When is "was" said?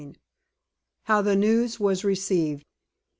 1.79-2.03